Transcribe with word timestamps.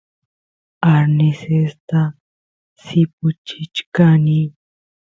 arnesesta 0.91 1.99
sipuchichkani 2.83 4.39